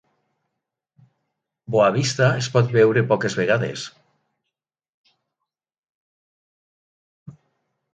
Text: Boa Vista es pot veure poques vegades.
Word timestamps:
Boa 1.75 1.91
Vista 1.97 2.25
es 2.45 2.49
pot 2.57 2.73
veure 2.79 3.05
poques 3.13 3.37
vegades. 3.43 3.85